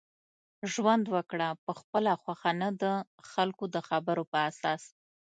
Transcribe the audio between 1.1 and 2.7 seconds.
وکړه په خپله خوښه نه